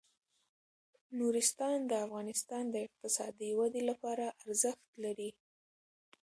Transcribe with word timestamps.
نورستان 1.19 1.77
د 1.89 1.93
افغانستان 2.05 2.63
د 2.69 2.75
اقتصادي 2.87 3.49
ودې 3.59 3.81
لپاره 3.89 4.25
ارزښت 4.43 4.85
لري. 5.03 5.29